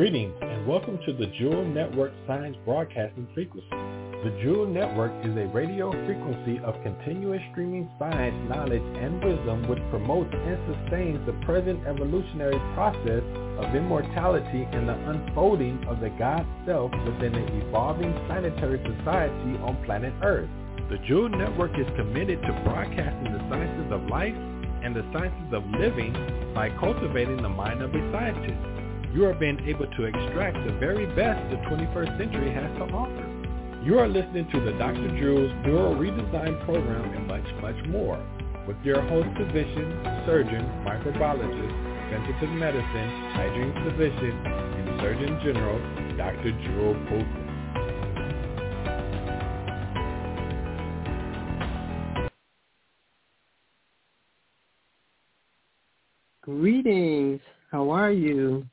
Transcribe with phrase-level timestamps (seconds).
[0.00, 3.68] Greetings and welcome to the Jewel Network Science Broadcasting Frequency.
[3.68, 9.82] The Jewel Network is a radio frequency of continuous streaming science, knowledge, and wisdom which
[9.90, 13.20] promotes and sustains the present evolutionary process
[13.60, 19.84] of immortality and the unfolding of the God Self within an evolving planetary society on
[19.84, 20.48] planet Earth.
[20.88, 24.32] The Jewel Network is committed to broadcasting the sciences of life
[24.80, 26.16] and the sciences of living
[26.54, 28.79] by cultivating the mind of a scientist.
[29.12, 33.26] You are being able to extract the very best the 21st century has to offer.
[33.84, 35.18] You are listening to the Dr.
[35.18, 38.24] Jewel's Neural Redesign Program and much, much more
[38.68, 45.78] with your host physician, surgeon, microbiologist, preventative medicine, hygiene physician, and Surgeon General,
[46.16, 46.52] Dr.
[46.62, 47.46] Jewel Pookrum.
[56.42, 57.40] Greetings.
[57.72, 58.66] How are you?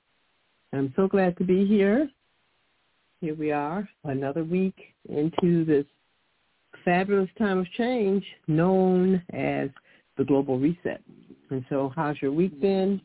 [0.74, 2.10] I'm so glad to be here.
[3.22, 4.76] Here we are, another week
[5.10, 5.86] into this
[6.84, 9.70] fabulous time of change known as
[10.18, 11.02] the global reset.
[11.50, 13.02] And so how's your week been?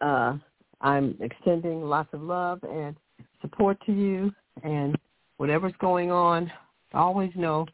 [0.00, 0.38] Uh,
[0.80, 2.96] I'm extending lots of love and
[3.40, 4.32] support to you
[4.64, 4.96] and
[5.36, 6.50] whatever's going on,
[6.94, 7.66] always know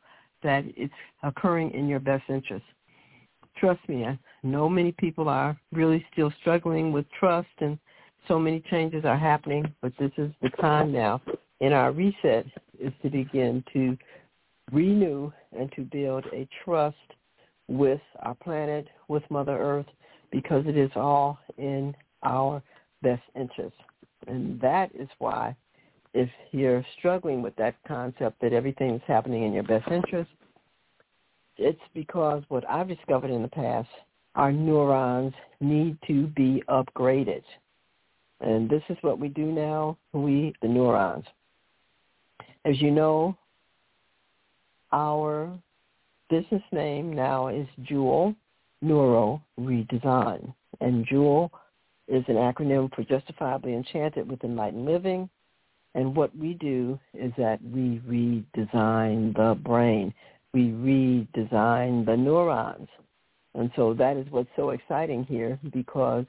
[0.43, 0.93] that it's
[1.23, 2.65] occurring in your best interest.
[3.57, 7.79] Trust me, I know many people are really still struggling with trust and
[8.29, 11.21] so many changes are happening, but this is the time now
[11.61, 12.47] in our reset
[12.79, 13.97] is to begin to
[14.71, 16.97] renew and to build a trust
[17.69, 19.87] with our planet, with Mother Earth,
[20.31, 22.63] because it is all in our
[23.03, 23.77] best interest.
[24.27, 25.57] And that is why
[26.15, 30.31] if you're struggling with that concept that everything is happening in your best interest,
[31.57, 33.89] it's because what I've discovered in the past,
[34.35, 37.43] our neurons need to be upgraded.
[38.41, 41.25] And this is what we do now, we, the neurons.
[42.65, 43.37] As you know,
[44.93, 45.51] our
[46.31, 48.35] business name now is Jewel
[48.81, 50.53] Neuro Redesign.
[50.81, 51.51] And Jewel
[52.07, 55.29] is an acronym for Justifiably Enchanted with Enlightened Living.
[55.95, 60.15] And what we do is that we redesign the brain.
[60.55, 62.89] We redesign the neurons.
[63.55, 66.25] And so that is what's so exciting here because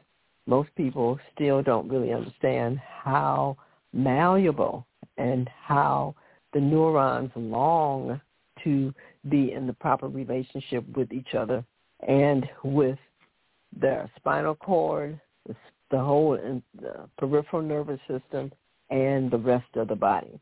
[0.50, 3.56] most people still don't really understand how
[3.94, 4.86] malleable
[5.18, 6.16] and how
[6.54, 8.20] the neurons long
[8.64, 8.92] to
[9.30, 11.64] be in the proper relationship with each other
[12.08, 12.98] and with
[13.80, 15.20] their spinal cord,
[15.92, 18.52] the, whole uh, the peripheral nervous system,
[18.90, 20.40] and the rest of the body.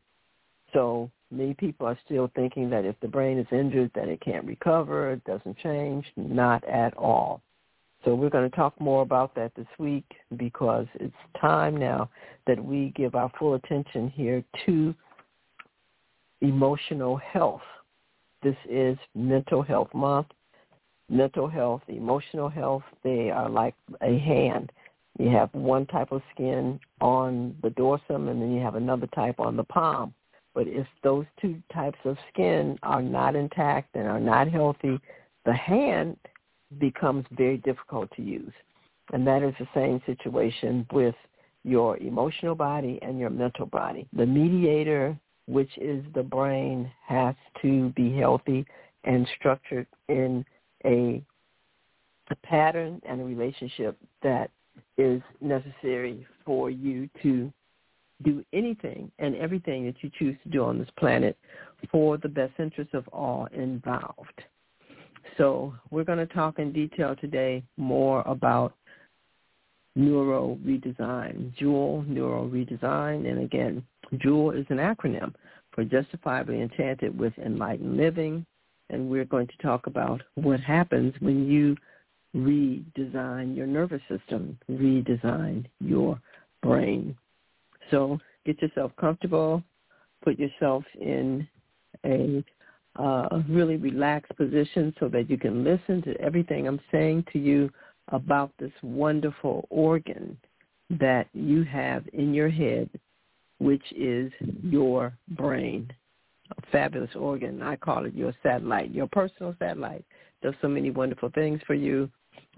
[0.72, 4.46] So many people are still thinking that if the brain is injured, that it can't
[4.46, 6.06] recover, it doesn't change.
[6.16, 7.42] Not at all.
[8.08, 10.06] So we're going to talk more about that this week
[10.38, 12.08] because it's time now
[12.46, 14.94] that we give our full attention here to
[16.40, 17.60] emotional health.
[18.42, 20.28] This is Mental Health Month.
[21.10, 24.72] Mental health, emotional health, they are like a hand.
[25.18, 29.38] You have one type of skin on the dorsum and then you have another type
[29.38, 30.14] on the palm.
[30.54, 34.98] But if those two types of skin are not intact and are not healthy,
[35.44, 36.16] the hand
[36.78, 38.52] becomes very difficult to use.
[39.12, 41.14] And that is the same situation with
[41.64, 44.06] your emotional body and your mental body.
[44.12, 48.66] The mediator, which is the brain, has to be healthy
[49.04, 50.44] and structured in
[50.84, 51.22] a,
[52.30, 54.50] a pattern and a relationship that
[54.96, 57.52] is necessary for you to
[58.24, 61.36] do anything and everything that you choose to do on this planet
[61.90, 64.42] for the best interest of all involved.
[65.38, 68.74] So we're going to talk in detail today more about
[69.94, 73.30] Neuro Redesign, Jewel Neuro Redesign.
[73.30, 73.84] And again,
[74.18, 75.32] Jewel is an acronym
[75.72, 78.44] for Justifiably Enchanted with Enlightened Living.
[78.90, 81.76] And we're going to talk about what happens when you
[82.34, 86.20] redesign your nervous system, redesign your
[86.62, 87.16] brain.
[87.92, 89.62] So get yourself comfortable,
[90.24, 91.46] put yourself in
[92.04, 92.44] a
[92.98, 97.70] uh, really relaxed position so that you can listen to everything I'm saying to you
[98.08, 100.36] about this wonderful organ
[100.90, 102.88] that you have in your head,
[103.58, 105.90] which is your brain.
[106.56, 107.62] A fabulous organ.
[107.62, 110.04] I call it your satellite, your personal satellite.
[110.42, 112.08] Does so many wonderful things for you,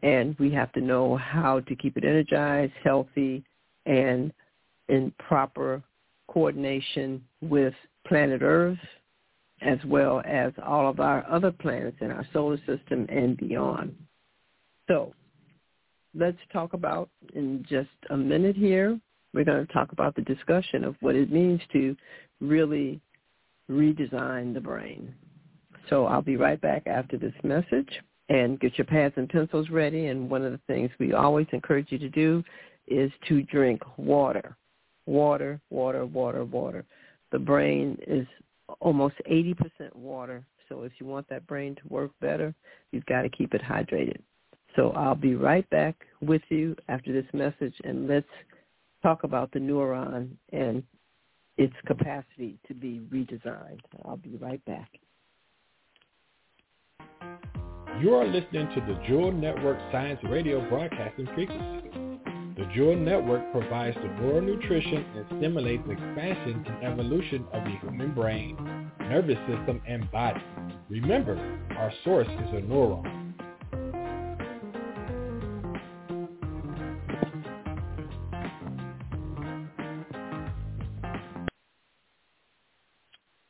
[0.03, 3.43] and we have to know how to keep it energized, healthy,
[3.87, 4.33] and
[4.89, 5.83] in proper
[6.29, 7.75] coordination with
[8.07, 8.79] planet Earth,
[9.61, 13.95] as well as all of our other planets in our solar system and beyond.
[14.89, 15.13] So
[16.15, 18.99] let's talk about in just a minute here.
[19.33, 21.97] We're going to talk about the discussion of what it means to
[22.41, 23.01] really
[23.71, 25.15] redesign the brain.
[25.89, 27.89] So I'll be right back after this message
[28.29, 30.07] and get your pads and pencils ready.
[30.07, 32.43] And one of the things we always encourage you to do
[32.89, 34.57] is to drink water.
[35.07, 36.85] Water, water, water, water.
[37.33, 38.27] The brain is
[38.81, 40.45] almost 80% water.
[40.69, 42.55] So if you want that brain to work better,
[42.93, 44.21] you've got to keep it hydrated.
[44.77, 48.29] So I'll be right back with you after this message, and let's
[49.03, 50.83] talk about the neuron and
[51.57, 53.81] its capacity to be redesigned.
[54.05, 54.91] I'll be right back.
[58.01, 62.00] You are listening to the Jewel Network Science Radio Broadcasting Frequency.
[62.61, 68.13] The Jewel Network provides the neural nutrition and stimulates expansion and evolution of the human
[68.13, 68.55] brain,
[69.01, 70.43] nervous system, and body.
[70.91, 71.39] Remember,
[71.79, 73.33] our source is a neuron.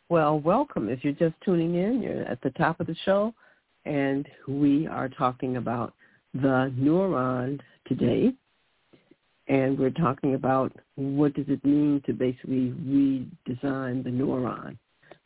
[0.09, 0.89] Well, welcome.
[0.89, 3.35] If you're just tuning in, you're at the top of the show,
[3.85, 5.95] and we are talking about
[6.33, 7.59] the neuron
[7.89, 8.35] today.
[9.51, 14.79] And we're talking about what does it mean to basically redesign the neuron.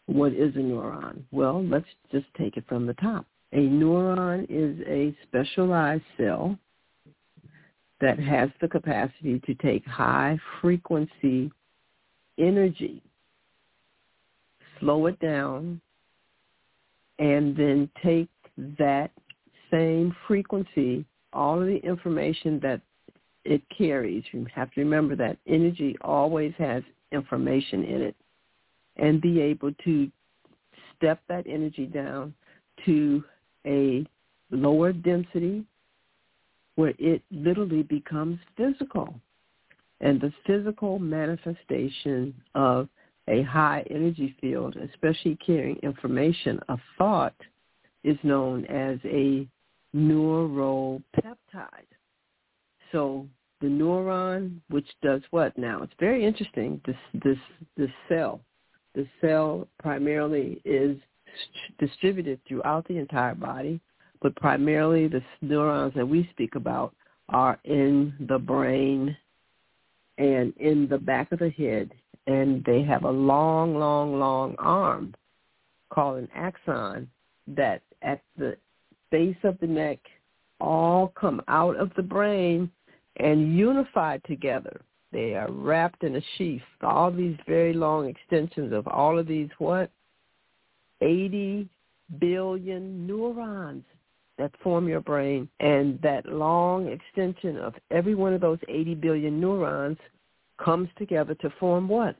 [0.06, 1.22] What is a neuron?
[1.30, 3.26] Well, let's just take it from the top.
[3.52, 6.58] A neuron is a specialized cell
[8.00, 11.52] that has the capacity to take high frequency
[12.38, 13.00] energy
[14.84, 15.80] slow it down,
[17.18, 18.28] and then take
[18.78, 19.10] that
[19.70, 22.80] same frequency, all of the information that
[23.44, 24.24] it carries.
[24.32, 26.82] You have to remember that energy always has
[27.12, 28.16] information in it
[28.96, 30.10] and be able to
[30.96, 32.34] step that energy down
[32.84, 33.22] to
[33.66, 34.06] a
[34.50, 35.64] lower density
[36.76, 39.14] where it literally becomes physical.
[40.00, 42.88] And the physical manifestation of
[43.28, 47.34] a high energy field, especially carrying information, a thought
[48.02, 49.46] is known as a
[49.94, 51.00] neuropeptide.
[52.94, 53.26] So
[53.60, 55.82] the neuron, which does what now?
[55.82, 56.80] It's very interesting.
[56.86, 57.38] This this
[57.76, 58.40] this cell,
[58.94, 60.96] the cell primarily is
[61.80, 63.80] distributed throughout the entire body,
[64.22, 66.94] but primarily the neurons that we speak about
[67.30, 69.16] are in the brain
[70.18, 71.90] and in the back of the head
[72.28, 75.12] and they have a long, long, long arm
[75.90, 77.08] called an axon
[77.48, 78.56] that at the
[79.10, 79.98] base of the neck
[80.60, 82.70] all come out of the brain
[83.16, 84.80] and unified together.
[85.12, 86.62] They are wrapped in a sheath.
[86.82, 89.90] All these very long extensions of all of these what?
[91.00, 91.68] 80
[92.18, 93.84] billion neurons
[94.38, 95.48] that form your brain.
[95.60, 99.98] And that long extension of every one of those 80 billion neurons
[100.62, 102.16] comes together to form what?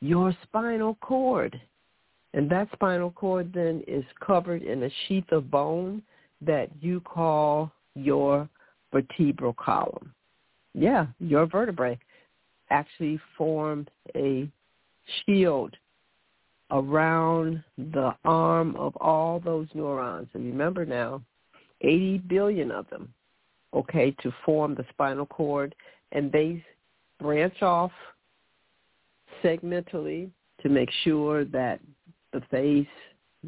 [0.00, 1.60] Your spinal cord.
[2.34, 6.02] And that spinal cord then is covered in a sheath of bone
[6.40, 8.48] that you call your
[8.92, 10.14] vertebral column.
[10.78, 11.98] Yeah, your vertebrae
[12.70, 14.48] actually form a
[15.26, 15.74] shield
[16.70, 20.28] around the arm of all those neurons.
[20.34, 21.22] And remember now,
[21.80, 23.12] 80 billion of them,
[23.74, 25.74] okay, to form the spinal cord.
[26.12, 26.64] And they
[27.18, 27.92] branch off
[29.42, 30.30] segmentally
[30.62, 31.80] to make sure that
[32.32, 32.86] the face,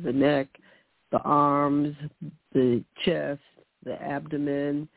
[0.03, 0.49] the neck,
[1.13, 1.95] the arms,
[2.53, 3.41] the chest,
[3.85, 4.89] the abdomen,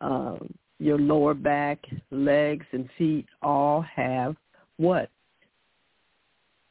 [0.00, 1.78] um, your lower back,
[2.10, 4.36] legs, and feet all have
[4.76, 5.10] what?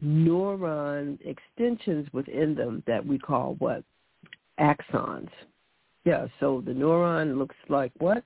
[0.03, 3.83] Neuron extensions within them that we call what?
[4.59, 5.29] Axons.
[6.05, 8.23] Yeah, so the neuron looks like what?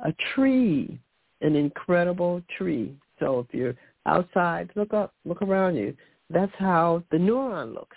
[0.00, 1.00] A tree
[1.40, 2.96] an incredible tree.
[3.18, 3.74] So if you're
[4.06, 5.96] outside, look up, look around you.
[6.30, 7.96] That's how the neuron looks.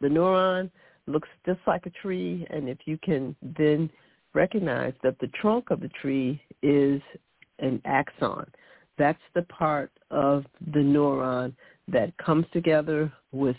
[0.00, 0.70] The neuron
[1.06, 3.90] looks just like a tree, and if you can then
[4.34, 7.00] recognize that the trunk of the tree is
[7.58, 8.46] an axon,
[8.98, 11.54] that's the part of the neuron
[11.88, 13.56] that comes together with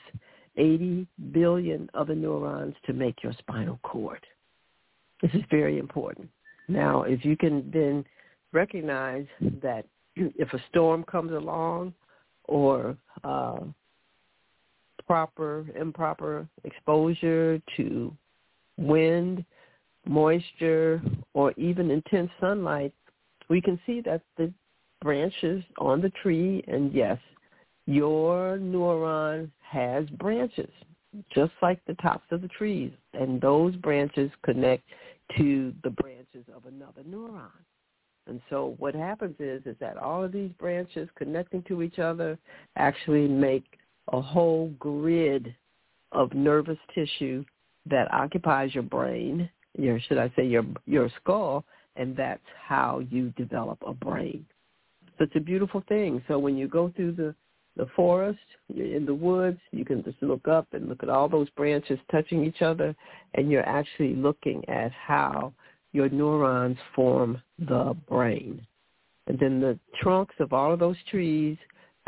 [0.58, 4.25] 80 billion other neurons to make your spinal cord.
[5.22, 6.30] This is very important.
[6.68, 8.06] Now, if you can then
[8.51, 9.25] recognize
[9.62, 9.86] that
[10.16, 11.94] if a storm comes along
[12.46, 13.60] or uh,
[15.08, 18.16] proper, improper exposure to
[18.78, 19.46] wind,
[20.05, 21.01] moisture,
[21.34, 22.93] or even intense sunlight,
[23.50, 24.51] we can see that the
[25.01, 27.17] branches on the tree, and yes,
[27.86, 30.72] your neuron has branches,
[31.34, 34.84] just like the tops of the trees, and those branches connect
[35.38, 37.50] to the branches of another neuron.
[38.27, 42.38] And so what happens is is that all of these branches connecting to each other
[42.75, 43.65] actually make
[44.12, 45.55] a whole grid
[46.12, 47.43] of nervous tissue
[47.89, 51.63] that occupies your brain, your should I say your your skull,
[51.96, 54.46] and that's how you develop a brain.
[55.18, 56.24] So it's a beautiful thing.
[56.28, 57.36] So when you go through the
[57.78, 61.30] the forest, you're in the woods, you can just look up and look at all
[61.30, 62.94] those branches touching each other,
[63.36, 65.54] and you're actually looking at how
[65.94, 68.66] your neurons form the brain.
[69.28, 71.58] And then the trunks of all of those trees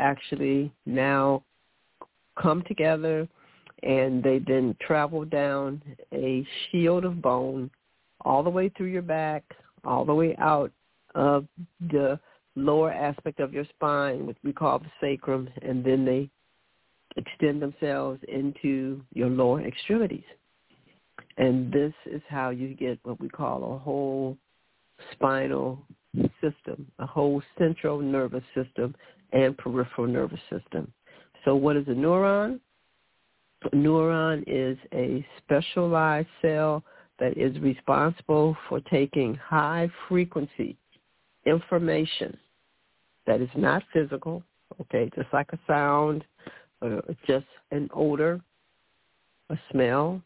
[0.00, 1.42] actually now
[2.40, 3.28] come together
[3.84, 5.80] and they then travel down
[6.12, 7.70] a shield of bone
[8.22, 9.44] all the way through your back,
[9.84, 10.72] all the way out
[11.14, 11.46] of
[11.90, 12.18] the
[12.56, 16.30] lower aspect of your spine, which we call the sacrum, and then they
[17.16, 20.24] extend themselves into your lower extremities.
[21.36, 24.38] And this is how you get what we call a whole
[25.12, 25.78] spinal
[26.40, 28.94] system, a whole central nervous system
[29.32, 30.90] and peripheral nervous system.
[31.44, 32.60] So what is a neuron?
[33.72, 36.82] Neuron is a specialized cell
[37.18, 40.76] that is responsible for taking high frequency
[41.46, 42.36] information
[43.26, 44.42] that is not physical,
[44.80, 46.24] okay, just like a sound,
[46.82, 48.40] or just an odor,
[49.50, 50.20] a smell,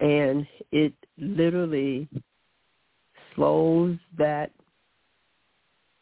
[0.00, 2.08] and it literally
[3.34, 4.50] slows that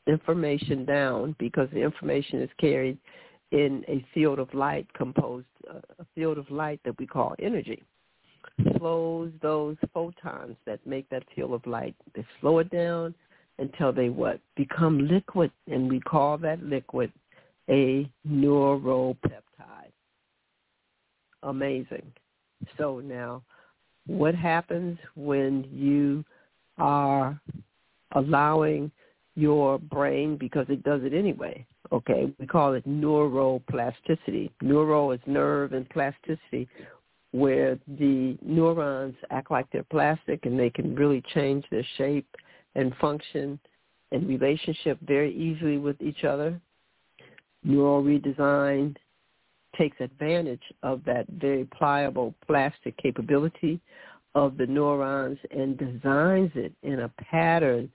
[0.06, 2.98] information down because the information is carried
[3.52, 7.82] in a field of light composed uh, a field of light that we call energy.
[8.78, 11.94] Slows those photons that make that field of light.
[12.14, 13.14] They slow it down
[13.58, 14.40] until they what?
[14.56, 17.12] Become liquid and we call that liquid
[17.68, 19.92] a neuropeptide.
[21.42, 22.10] Amazing.
[22.78, 23.42] So now
[24.06, 26.24] what happens when you
[26.78, 27.38] are
[28.12, 28.90] allowing
[29.34, 34.50] your brain, because it does it anyway, okay, we call it neuroplasticity.
[34.60, 36.68] Neuro is nerve and plasticity,
[37.32, 42.26] where the neurons act like they're plastic and they can really change their shape
[42.74, 43.58] and function
[44.10, 46.60] and relationship very easily with each other.
[47.64, 48.96] Neural redesign
[49.76, 53.80] takes advantage of that very pliable plastic capability
[54.34, 57.90] of the neurons and designs it in a pattern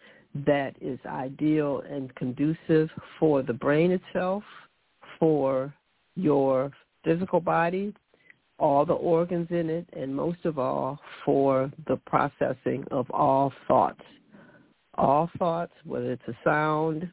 [0.45, 2.89] that is ideal and conducive
[3.19, 4.43] for the brain itself,
[5.19, 5.73] for
[6.15, 6.71] your
[7.03, 7.93] physical body,
[8.59, 14.01] all the organs in it, and most of all for the processing of all thoughts.
[14.95, 17.09] All thoughts, whether it's a sound,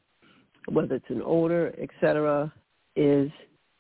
[0.71, 2.53] whether it's an odor, etc.,
[2.97, 3.31] is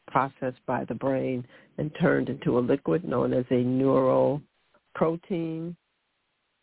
[0.09, 1.47] processed by the brain
[1.79, 4.43] and turned into a liquid known as a neural
[4.95, 5.75] protein.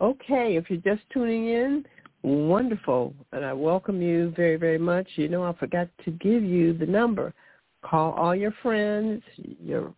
[0.00, 1.84] Okay, if you're just tuning in,
[2.22, 3.12] wonderful.
[3.32, 5.06] And I welcome you very, very much.
[5.16, 7.34] You know, I forgot to give you the number.
[7.84, 9.92] Call all your friends, your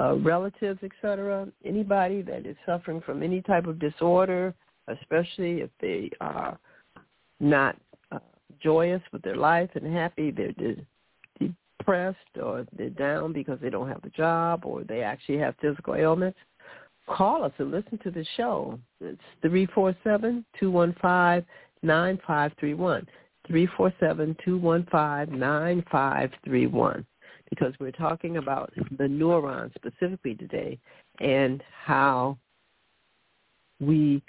[0.00, 4.54] uh, relatives, etc., anybody that is suffering from any type of disorder,
[4.88, 6.58] especially if they are
[7.40, 7.76] not
[8.12, 8.18] uh,
[8.62, 10.86] joyous with their life and happy, they're de-
[11.38, 15.94] depressed or they're down because they don't have a job or they actually have physical
[15.94, 16.38] ailments
[17.06, 18.78] call us and listen to the show.
[19.00, 21.44] It's three four seven two one five
[21.82, 23.06] nine five three one.
[23.46, 27.06] Three four seven two one five nine five three one.
[27.54, 30.78] Because we're talking about the neurons specifically today
[31.20, 32.36] and how
[33.80, 34.22] we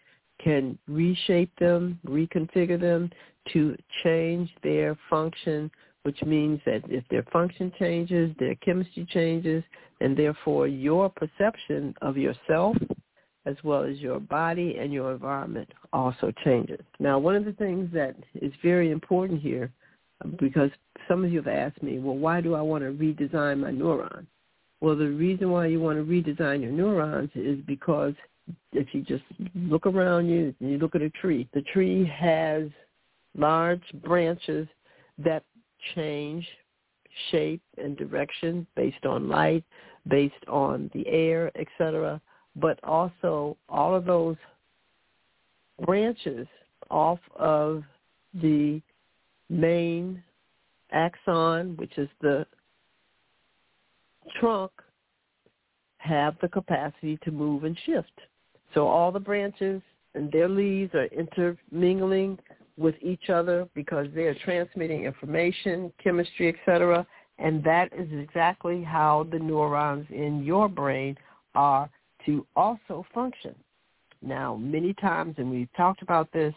[0.43, 3.09] can reshape them, reconfigure them
[3.53, 5.71] to change their function
[6.05, 9.63] which means that if their function changes, their chemistry changes,
[10.01, 12.77] and therefore your perception of yourself
[13.47, 16.81] as well as your body and your environment also changes.
[16.99, 19.71] Now, one of the things that is very important here,
[20.39, 20.71] because
[21.07, 24.27] some of you have asked me, well, why do I want to redesign my neurons?
[24.81, 28.13] Well, the reason why you want to redesign your neurons is because
[28.73, 29.23] if you just
[29.55, 32.63] look around you and you look at a tree, the tree has
[33.37, 34.67] large branches
[35.17, 35.43] that
[35.95, 36.45] change
[37.31, 39.63] shape and direction based on light,
[40.07, 42.21] based on the air, etc.
[42.55, 44.37] But also all of those
[45.85, 46.47] branches
[46.89, 47.83] off of
[48.41, 48.81] the
[49.49, 50.21] main
[50.91, 52.45] axon, which is the
[54.39, 54.71] trunk,
[55.97, 58.21] have the capacity to move and shift.
[58.73, 59.81] So all the branches
[60.13, 62.39] and their leaves are intermingling
[62.77, 67.05] with each other because they are transmitting information, chemistry, etc.
[67.37, 71.17] And that is exactly how the neurons in your brain
[71.53, 71.89] are
[72.25, 73.55] to also function.
[74.21, 76.53] Now, many times, and we've talked about this,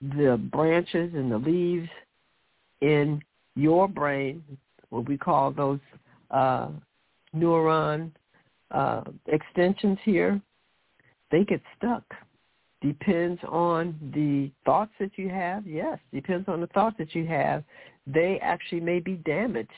[0.00, 1.88] the branches and the leaves
[2.80, 3.20] in
[3.54, 4.42] your brain,
[4.90, 5.80] what we call those
[6.30, 6.68] uh,
[7.34, 8.10] neuron
[8.70, 10.40] uh, extensions here,
[11.30, 12.04] they get stuck
[12.86, 15.66] depends on the thoughts that you have.
[15.66, 17.64] Yes, depends on the thoughts that you have.
[18.06, 19.70] They actually may be damaged.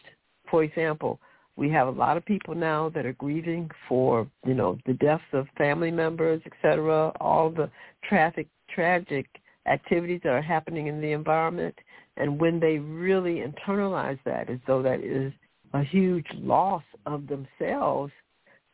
[0.51, 1.21] For example,
[1.57, 5.23] we have a lot of people now that are grieving for, you know, the deaths
[5.33, 7.71] of family members, etc., all the
[8.09, 9.27] traffic tragic
[9.69, 11.75] activities that are happening in the environment.
[12.17, 15.33] And when they really internalize that as though that is
[15.73, 18.13] a huge loss of themselves,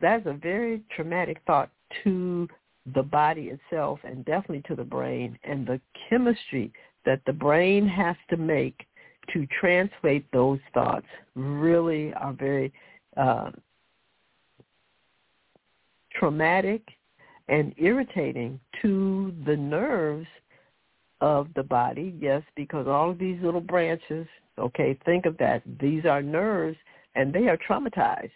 [0.01, 1.71] that's a very traumatic thought
[2.05, 2.49] to
[2.95, 6.73] the body itself and definitely to the brain and the chemistry
[7.07, 8.87] that the brain has to make
[9.33, 12.73] to translate those thoughts really are very
[13.17, 13.51] uh,
[16.13, 16.83] traumatic
[17.49, 20.27] and irritating to the nerves
[21.25, 22.15] of the body.
[22.21, 24.27] Yes, because all of these little branches,
[24.59, 25.63] okay, think of that.
[25.81, 26.77] These are nerves
[27.15, 28.31] and they are traumatized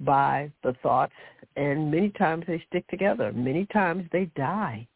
[0.00, 1.14] by the thoughts
[1.56, 3.32] and many times they stick together.
[3.32, 4.86] Many times they die.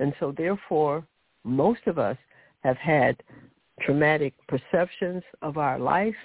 [0.00, 1.06] And so therefore,
[1.44, 2.16] most of us
[2.64, 3.22] have had
[3.82, 6.16] traumatic perceptions of our life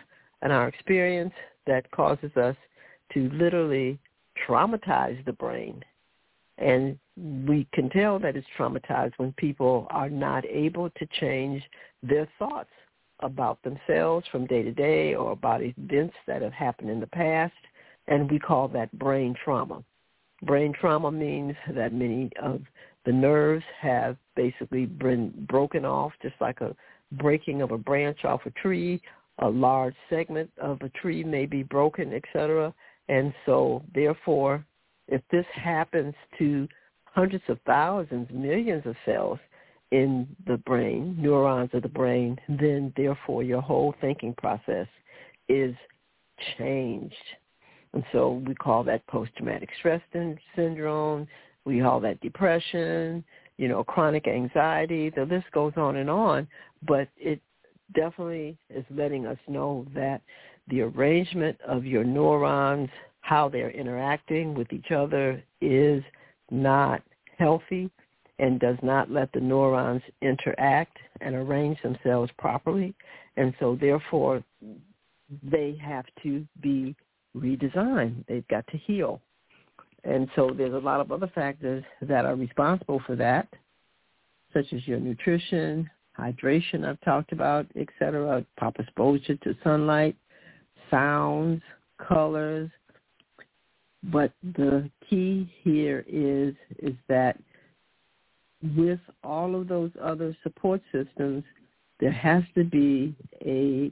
[0.42, 1.34] and our experience
[1.68, 2.56] that causes us
[3.14, 4.00] to literally
[4.48, 5.86] traumatize the brain.
[6.58, 11.64] And we can tell that it's traumatized when people are not able to change
[12.04, 12.70] their thoughts
[13.22, 17.54] about themselves from day to day or about events that have happened in the past
[18.08, 19.84] and we call that brain trauma.
[20.44, 22.62] Brain trauma means that many of
[23.06, 26.76] the nerves have basically been broken off, just like a
[27.14, 29.02] breaking of a branch off a tree.
[29.40, 32.74] A large segment of a tree may be broken, etc.
[33.10, 34.66] And so, therefore,
[35.08, 36.68] if this happens to
[37.16, 39.40] hundreds of thousands, millions of cells
[39.92, 44.88] in the brain, neurons of the brain, then therefore your whole thinking process
[45.48, 45.74] is
[46.58, 47.16] changed.
[47.94, 50.02] And so we call that post-traumatic stress
[50.56, 51.28] syndrome.
[51.64, 53.24] We call that depression.
[53.58, 55.10] you know, chronic anxiety.
[55.10, 56.48] The list goes on and on,
[56.88, 57.40] but it
[57.94, 60.22] definitely is letting us know that
[60.68, 62.90] the arrangement of your neurons,
[63.22, 66.04] how they're interacting with each other is
[66.52, 67.02] not
[67.38, 67.90] healthy
[68.40, 72.94] and does not let the neurons interact and arrange themselves properly.
[73.38, 74.44] And so therefore,
[75.44, 76.96] they have to be
[77.36, 78.26] redesigned.
[78.28, 79.22] They've got to heal.
[80.04, 83.48] And so there's a lot of other factors that are responsible for that,
[84.54, 90.16] such as your nutrition, hydration I've talked about, etc., proper exposure to sunlight,
[90.92, 91.62] sounds,
[92.08, 92.70] colors.
[94.12, 97.38] But the key here is is that
[98.76, 101.44] with all of those other support systems,
[102.00, 103.92] there has to be a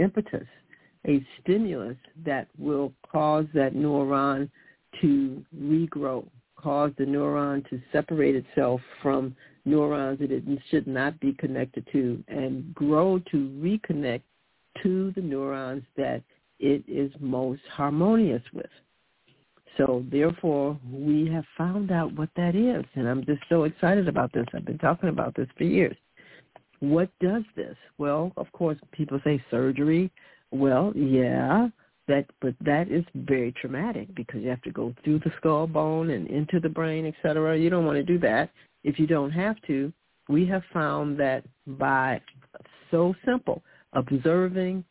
[0.00, 0.46] impetus,
[1.06, 4.50] a stimulus that will cause that neuron
[5.00, 11.32] to regrow, cause the neuron to separate itself from neurons that it should not be
[11.34, 14.22] connected to and grow to reconnect
[14.82, 16.22] to the neurons that
[16.62, 18.70] it is most harmonious with.
[19.76, 24.32] So therefore, we have found out what that is, and I'm just so excited about
[24.32, 24.46] this.
[24.54, 25.96] I've been talking about this for years.
[26.80, 27.76] What does this?
[27.98, 30.10] Well, of course, people say surgery.
[30.50, 31.68] Well, yeah,
[32.08, 36.10] that but that is very traumatic because you have to go through the skull bone
[36.10, 37.56] and into the brain, et cetera.
[37.58, 38.50] You don't want to do that
[38.84, 39.92] if you don't have to.
[40.28, 42.20] We have found that by
[42.90, 43.62] so simple
[43.94, 44.84] observing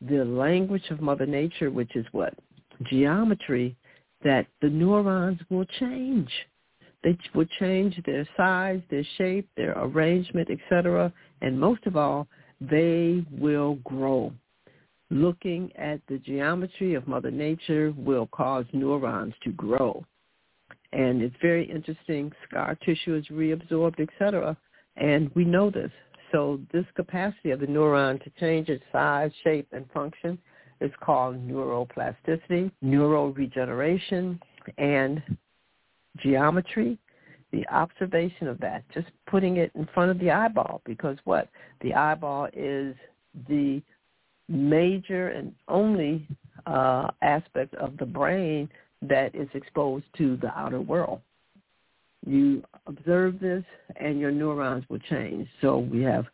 [0.00, 2.34] the language of Mother Nature, which is what
[2.84, 3.76] geometry,
[4.24, 6.30] that the neurons will change.
[7.02, 11.12] They will change their size, their shape, their arrangement, etc.
[11.40, 12.26] And most of all,
[12.60, 14.32] they will grow
[15.10, 20.04] looking at the geometry of Mother Nature will cause neurons to grow.
[20.92, 22.32] And it's very interesting.
[22.48, 24.56] Scar tissue is reabsorbed, etc.
[24.96, 25.90] And we know this.
[26.32, 30.38] So this capacity of the neuron to change its size, shape, and function
[30.80, 34.38] is called neuroplasticity, neuroregeneration,
[34.78, 35.22] and
[36.18, 36.98] geometry.
[37.52, 41.48] The observation of that, just putting it in front of the eyeball, because what?
[41.80, 42.94] The eyeball is
[43.48, 43.82] the
[44.48, 46.26] major and only
[46.66, 48.68] uh, aspect of the brain
[49.02, 51.20] that is exposed to the outer world.
[52.26, 53.64] You observe this
[53.96, 55.48] and your neurons will change.
[55.60, 56.26] So we have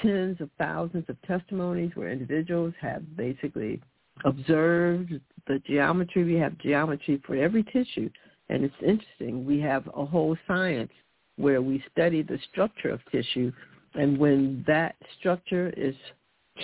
[0.00, 3.80] tens of thousands of testimonies where individuals have basically
[4.24, 5.12] observed
[5.46, 6.24] the geometry.
[6.24, 8.10] We have geometry for every tissue.
[8.48, 9.44] And it's interesting.
[9.44, 10.92] We have a whole science
[11.36, 13.52] where we study the structure of tissue.
[13.94, 15.94] And when that structure is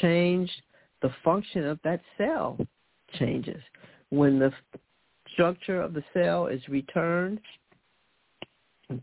[0.01, 0.53] changed,
[1.03, 2.57] the function of that cell
[3.19, 3.63] changes.
[4.11, 4.53] When the
[5.33, 7.41] structure of the cell is returned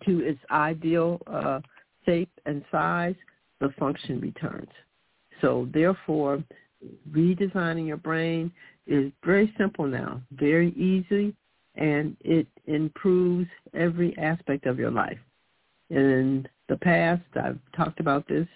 [0.06, 1.60] to its ideal uh,
[2.06, 3.16] shape and size,
[3.60, 4.70] the function returns.
[5.42, 6.44] So therefore,
[7.12, 8.52] redesigning your brain
[8.88, 11.36] is very simple now, very easy,
[11.76, 15.20] and it improves every aspect of your life.
[15.90, 18.48] In the past, I've talked about this.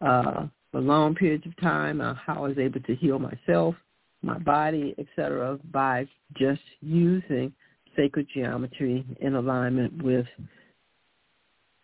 [0.00, 3.74] Uh, for long periods of time, uh, how I was able to heal myself,
[4.22, 7.52] my body, etc., by just using
[7.96, 10.26] sacred geometry in alignment with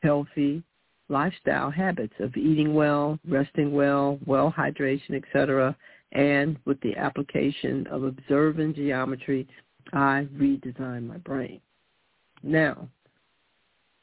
[0.03, 0.63] healthy
[1.09, 5.77] lifestyle habits of eating well, resting well, well hydration, etc.,
[6.13, 9.47] and with the application of observing geometry,
[9.93, 11.61] I redesign my brain.
[12.43, 12.89] Now,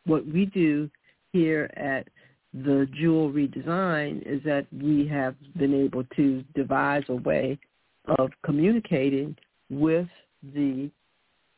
[0.05, 0.89] what we do
[1.33, 2.07] here at
[2.53, 7.59] the jewel redesign is that we have been able to devise a way
[8.17, 9.35] of communicating
[9.69, 10.07] with
[10.55, 10.89] the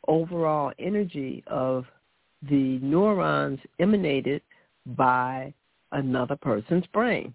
[0.08, 1.86] overall energy of
[2.50, 4.42] the neurons emanated
[4.86, 5.54] by
[5.92, 7.34] another person's brain.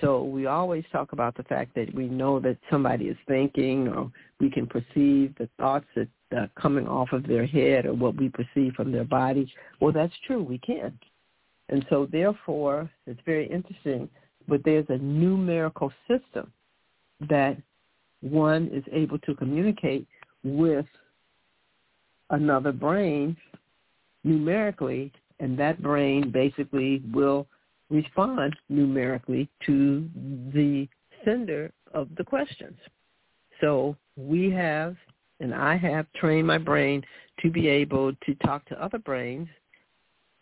[0.00, 4.10] So we always talk about the fact that we know that somebody is thinking or
[4.38, 8.28] we can perceive the thoughts that are coming off of their head or what we
[8.28, 9.52] perceive from their body.
[9.80, 10.42] Well, that's true.
[10.42, 10.96] We can.
[11.68, 14.08] And so therefore, it's very interesting,
[14.46, 16.52] but there's a numerical system
[17.28, 17.56] that
[18.20, 20.06] one is able to communicate
[20.44, 20.86] with
[22.30, 23.36] another brain
[24.24, 27.46] numerically, and that brain basically will
[27.90, 30.08] respond numerically to
[30.54, 30.88] the
[31.24, 32.76] sender of the questions.
[33.60, 34.96] So we have,
[35.40, 37.02] and I have trained my brain
[37.40, 39.48] to be able to talk to other brains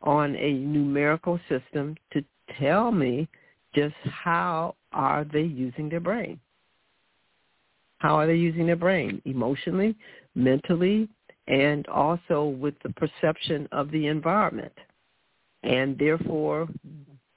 [0.02, 2.24] on a numerical system to
[2.58, 3.28] tell me
[3.74, 6.40] just how are they using their brain.
[7.98, 9.22] How are they using their brain?
[9.24, 9.96] Emotionally,
[10.34, 11.08] mentally,
[11.48, 14.72] and also with the perception of the environment.
[15.62, 16.68] And therefore,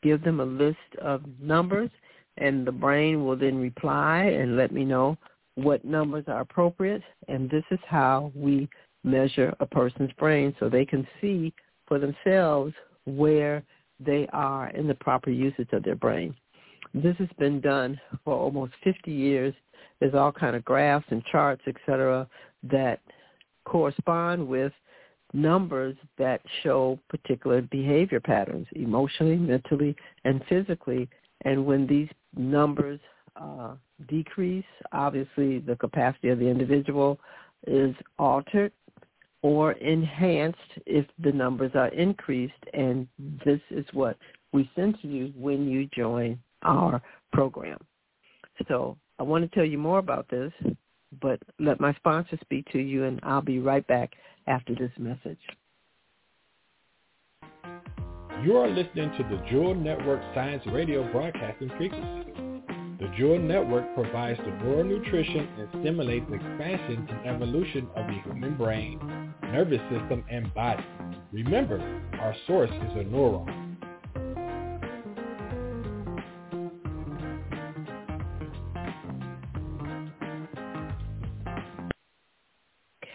[0.03, 1.89] give them a list of numbers,
[2.37, 5.17] and the brain will then reply and let me know
[5.55, 7.01] what numbers are appropriate.
[7.27, 8.69] And this is how we
[9.03, 11.53] measure a person's brain so they can see
[11.87, 12.73] for themselves
[13.05, 13.63] where
[13.99, 16.35] they are in the proper usage of their brain.
[16.93, 19.53] This has been done for almost 50 years.
[19.99, 22.27] There's all kind of graphs and charts, etc.,
[22.63, 22.99] that
[23.69, 24.73] correspond with
[25.31, 31.07] numbers that show particular behavior patterns, emotionally, mentally, and physically.
[31.45, 32.99] And when these numbers
[33.39, 33.75] uh,
[34.07, 37.19] decrease, obviously the capacity of the individual
[37.67, 38.71] is altered
[39.43, 42.63] or enhanced if the numbers are increased.
[42.73, 43.07] And
[43.45, 44.17] this is what
[44.51, 47.01] we send to you when you join our
[47.31, 47.77] program.
[48.67, 50.51] So I want to tell you more about this,
[51.21, 54.13] but let my sponsor speak to you, and I'll be right back
[54.47, 55.39] after this message.
[58.43, 62.31] You are listening to the Jewel Network Science Radio Broadcasting Frequency.
[62.99, 68.55] The Jewel Network provides the neural nutrition and stimulates expansion and evolution of the human
[68.55, 70.85] brain, nervous system, and body.
[71.31, 71.79] Remember,
[72.19, 73.68] our source is a neuron.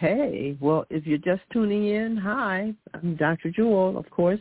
[0.05, 0.55] Okay.
[0.59, 3.49] Well, if you're just tuning in, hi, I'm Dr.
[3.49, 4.39] Jewel, of course.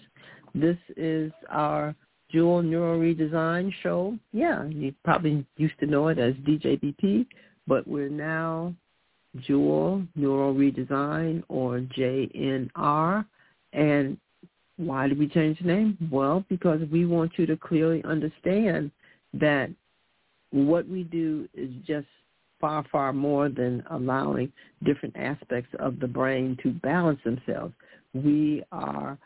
[0.55, 1.95] This is our
[2.31, 4.19] Jewel Neural Redesign show.
[4.33, 7.27] Yeah, you probably used to know it as DJBP,
[7.67, 8.75] but we're now
[9.41, 13.25] Jewel Neural Redesign or JNR.
[13.73, 14.19] And
[14.77, 15.97] why did we change the name?
[16.13, 18.91] Well, because we want you to clearly understand
[19.33, 19.71] that
[20.51, 22.07] what we do is just
[22.61, 24.53] far, far more than allowing
[24.85, 27.75] different aspects of the brain to balance themselves.
[28.15, 29.19] We are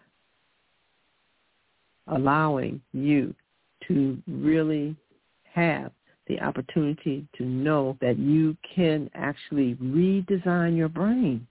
[2.09, 3.35] allowing you
[3.87, 4.97] to really
[5.53, 5.93] have
[6.27, 11.47] the opportunity to know that you can actually redesign your brain,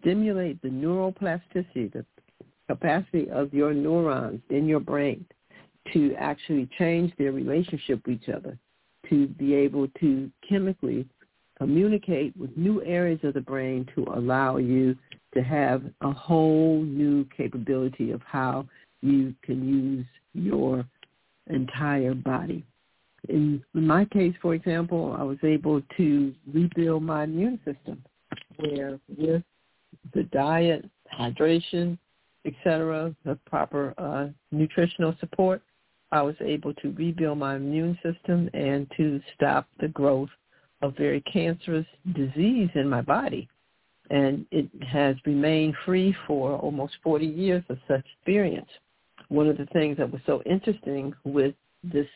[0.00, 2.04] stimulate the neuroplasticity, the
[2.68, 5.24] capacity of your neurons in your brain
[5.92, 8.56] to actually change their relationship with each other,
[9.08, 11.06] to be able to chemically
[11.58, 14.96] communicate with new areas of the brain to allow you
[15.34, 18.66] to have a whole new capability of how
[19.00, 20.84] you can use your
[21.48, 22.64] entire body.
[23.28, 28.02] In, in my case, for example, I was able to rebuild my immune system
[28.56, 29.42] where with
[30.14, 31.98] the diet, hydration,
[32.44, 35.62] etc., the proper uh, nutritional support,
[36.12, 40.28] I was able to rebuild my immune system and to stop the growth
[40.82, 43.48] of very cancerous disease in my body.
[44.10, 48.68] And it has remained free for almost 40 years of such experience.
[49.28, 52.08] One of the things that was so interesting with this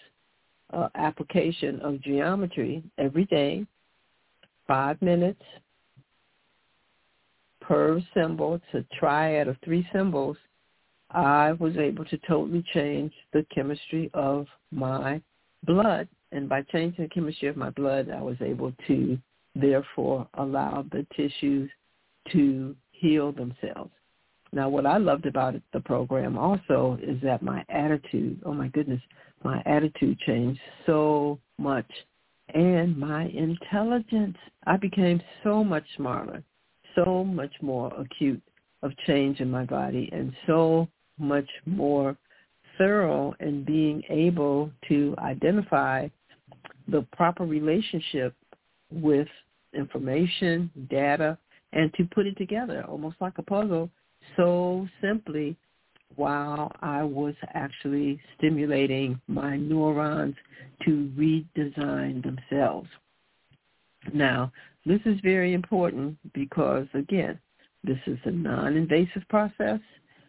[0.74, 3.64] uh, application of geometry every day,
[4.66, 5.42] five minutes
[7.62, 10.36] per symbol, it's a triad of three symbols,
[11.10, 15.20] I was able to totally change the chemistry of my
[15.64, 16.08] blood.
[16.32, 19.18] And by changing the chemistry of my blood, I was able to
[19.54, 21.70] therefore allow the tissues
[22.32, 23.92] to heal themselves.
[24.52, 28.68] Now, what I loved about it, the program also is that my attitude, oh my
[28.68, 29.00] goodness,
[29.44, 31.90] my attitude changed so much.
[32.54, 36.42] And my intelligence, I became so much smarter,
[36.94, 38.42] so much more acute
[38.82, 42.16] of change in my body, and so much more
[42.78, 46.08] thorough in being able to identify
[46.88, 48.34] the proper relationship
[48.92, 49.28] with
[49.74, 51.36] information, data,
[51.72, 53.90] and to put it together almost like a puzzle
[54.36, 55.56] so simply
[56.14, 60.34] while I was actually stimulating my neurons
[60.84, 62.88] to redesign themselves.
[64.14, 64.52] Now,
[64.84, 67.38] this is very important because, again,
[67.82, 69.80] this is a non-invasive process.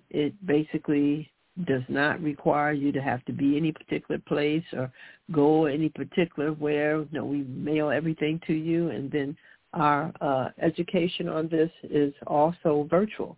[0.10, 1.32] It basically
[1.66, 4.92] does not require you to have to be any particular place or
[5.32, 7.06] go any particular where.
[7.12, 9.36] Know, we mail everything to you, and then
[9.74, 13.38] our uh, education on this is also virtual.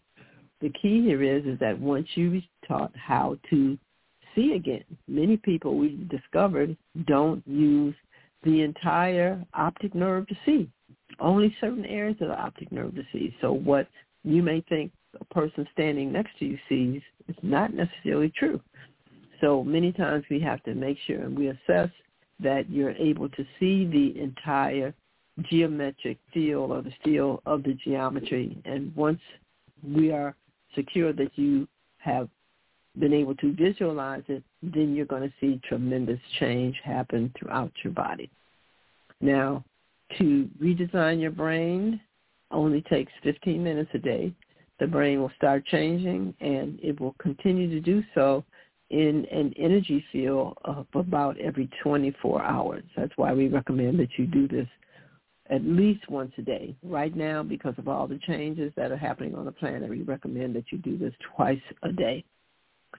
[0.61, 3.77] The key here is is that once you taught how to
[4.35, 6.75] see again, many people we discovered
[7.07, 7.95] don't use
[8.43, 10.69] the entire optic nerve to see.
[11.19, 13.35] Only certain areas of the optic nerve to see.
[13.41, 13.87] So what
[14.23, 18.59] you may think a person standing next to you sees is not necessarily true.
[19.41, 21.89] So many times we have to make sure and we assess
[22.41, 24.93] that you're able to see the entire
[25.49, 28.61] geometric feel or the feel of the geometry.
[28.65, 29.21] And once
[29.83, 30.35] we are
[30.75, 31.67] secure that you
[31.97, 32.29] have
[32.97, 37.93] been able to visualize it, then you're going to see tremendous change happen throughout your
[37.93, 38.29] body.
[39.21, 39.63] Now,
[40.17, 42.01] to redesign your brain
[42.51, 44.33] only takes 15 minutes a day.
[44.79, 48.43] The brain will start changing and it will continue to do so
[48.89, 52.83] in an energy field of about every 24 hours.
[52.97, 54.67] That's why we recommend that you do this
[55.49, 56.75] at least once a day.
[56.83, 60.55] Right now, because of all the changes that are happening on the planet, we recommend
[60.55, 62.23] that you do this twice a day.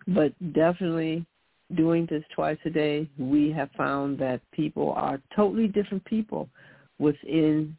[0.08, 1.26] But definitely
[1.76, 6.48] doing this twice a day, we have found that people are totally different people
[6.98, 7.76] within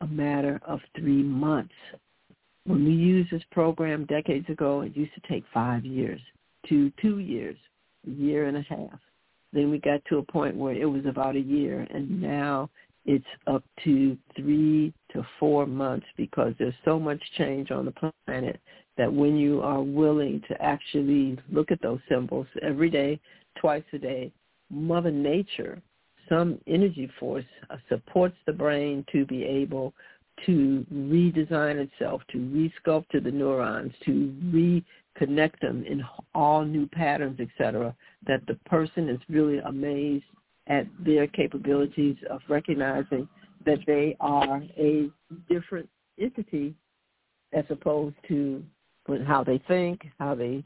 [0.00, 1.74] a matter of three months.
[2.70, 6.20] When we used this program decades ago, it used to take five years
[6.68, 7.56] to two years,
[8.06, 9.00] a year and a half.
[9.52, 12.70] Then we got to a point where it was about a year, and now
[13.06, 18.60] it's up to three to four months because there's so much change on the planet
[18.96, 23.18] that when you are willing to actually look at those symbols every day,
[23.60, 24.30] twice a day,
[24.70, 25.82] Mother Nature,
[26.28, 29.92] some energy force uh, supports the brain to be able
[30.46, 36.02] to redesign itself, to resculpt the neurons, to reconnect them in
[36.34, 37.94] all new patterns, etc.,
[38.26, 40.24] that the person is really amazed
[40.66, 43.28] at their capabilities of recognizing
[43.66, 45.10] that they are a
[45.48, 46.74] different entity
[47.52, 48.62] as opposed to
[49.26, 50.62] how they think, how they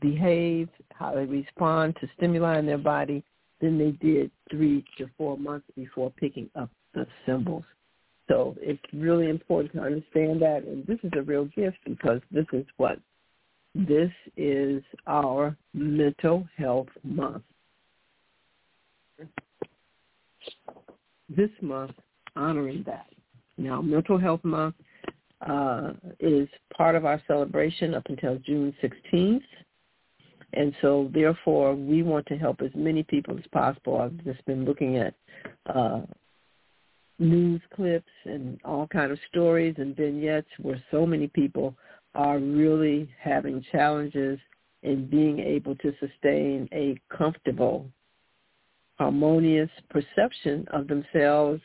[0.00, 3.22] behave, how they respond to stimuli in their body
[3.60, 7.64] than they did three to four months before picking up the symbols.
[8.28, 12.46] So it's really important to understand that, and this is a real gift because this
[12.52, 12.98] is what
[13.74, 17.42] this is our mental health month.
[21.28, 21.92] This month,
[22.36, 23.06] honoring that.
[23.56, 24.76] Now, Mental Health Month
[25.46, 29.42] uh, is part of our celebration up until June 16th.
[30.52, 34.00] And so therefore, we want to help as many people as possible.
[34.00, 35.14] I've just been looking at
[35.66, 36.02] uh,
[37.18, 41.74] news clips and all kind of stories and vignettes where so many people
[42.14, 44.38] are really having challenges
[44.82, 47.86] in being able to sustain a comfortable,
[48.98, 51.60] harmonious perception of themselves,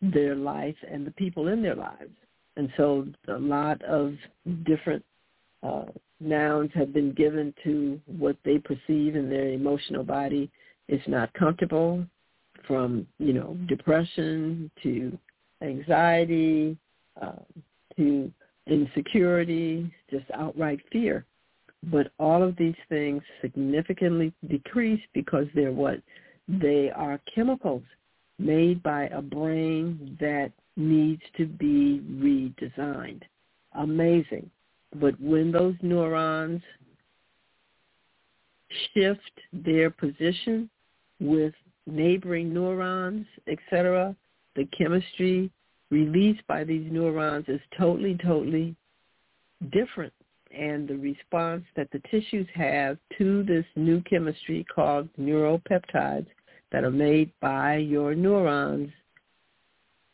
[0.00, 2.14] their life, and the people in their lives.
[2.56, 4.14] And so a lot of
[4.64, 5.04] different
[5.62, 5.84] uh,
[6.20, 10.50] nouns have been given to what they perceive in their emotional body
[10.88, 12.04] is not comfortable,
[12.70, 15.18] from, you know, depression to
[15.60, 16.76] anxiety
[17.20, 17.32] uh,
[17.96, 18.30] to
[18.68, 21.24] insecurity, just outright fear.
[21.90, 26.00] But all of these things significantly decrease because they're what?
[26.46, 27.82] They are chemicals
[28.38, 33.22] made by a brain that needs to be redesigned.
[33.74, 34.48] Amazing.
[34.94, 36.62] But when those neurons
[38.94, 40.70] shift their position
[41.18, 41.52] with
[41.86, 44.14] neighboring neurons, etc.,
[44.56, 45.50] the chemistry
[45.90, 48.74] released by these neurons is totally, totally
[49.72, 50.12] different.
[50.56, 56.26] And the response that the tissues have to this new chemistry called neuropeptides
[56.72, 58.90] that are made by your neurons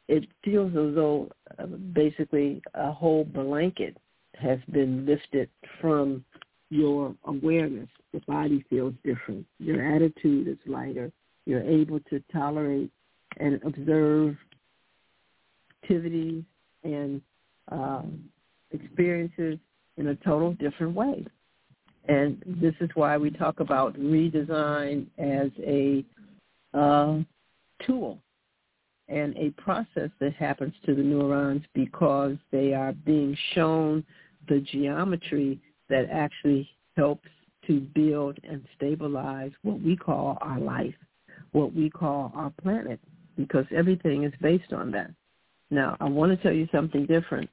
[0.08, 3.96] it feels as though uh, basically a whole blanket
[4.34, 5.48] has been lifted
[5.80, 6.24] from
[6.70, 7.88] your awareness.
[8.12, 9.46] The body feels different.
[9.58, 11.10] Your attitude is lighter.
[11.46, 12.90] You're able to tolerate
[13.38, 14.36] and observe
[15.82, 16.42] activities
[16.84, 17.22] and
[17.70, 18.24] um,
[18.72, 19.58] experiences
[19.96, 21.24] in a total different way.
[22.08, 26.04] And this is why we talk about redesign as a
[26.74, 27.18] uh,
[27.84, 28.18] tool
[29.08, 34.04] and a process that happens to the neurons because they are being shown
[34.48, 37.28] the geometry that actually helps
[37.66, 40.94] to build and stabilize what we call our life,
[41.52, 43.00] what we call our planet,
[43.36, 45.10] because everything is based on that.
[45.70, 47.50] Now, I want to tell you something different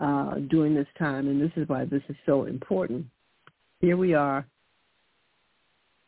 [0.00, 3.06] uh, during this time, and this is why this is so important.
[3.80, 4.46] Here we are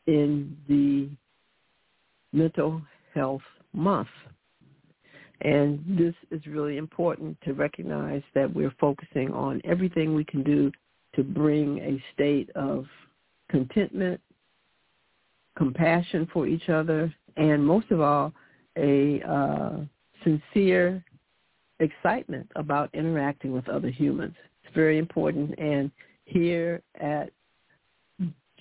[0.07, 1.09] in the
[2.33, 2.81] mental
[3.15, 3.43] health
[3.73, 4.09] month
[5.41, 10.73] and this is really important to recognize that we're focusing on everything we can do
[11.15, 12.87] to bring a state of
[13.49, 14.21] contentment,
[15.59, 18.33] compassion for each other, and most of all,
[18.79, 19.81] a uh,
[20.25, 21.05] sincere
[21.81, 24.35] excitement about interacting with other humans.
[24.65, 25.59] It's very important.
[25.59, 25.91] And
[26.25, 27.31] here at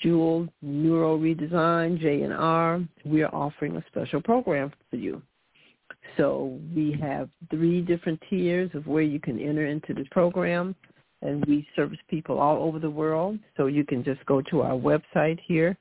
[0.02, 5.22] Jewel Neuro Redesign, J&R, we are offering a special program for you.
[6.16, 10.76] So we have three different tiers of where you can enter into the program,
[11.22, 13.40] and we service people all over the world.
[13.56, 15.78] So you can just go to our website here,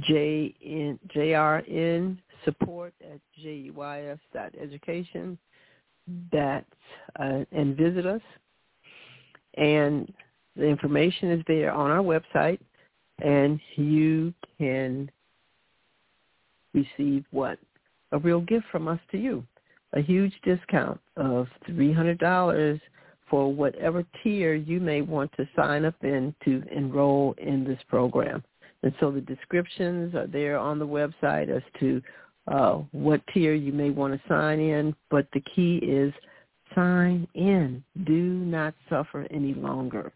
[0.00, 5.38] JN, JRN support at JUIS dot education
[6.32, 6.64] that
[7.18, 8.22] uh, and visit us.
[9.54, 10.12] And
[10.56, 12.60] the information is there on our website,
[13.22, 15.10] and you can
[16.74, 17.58] receive what
[18.12, 19.44] a real gift from us to you,
[19.94, 22.80] a huge discount of three hundred dollars
[23.28, 28.42] for whatever tier you may want to sign up in to enroll in this program.
[28.82, 32.00] And so the descriptions are there on the website as to
[32.46, 36.12] uh, what tier you may want to sign in, but the key is
[36.74, 37.82] sign in.
[38.04, 40.12] Do not suffer any longer.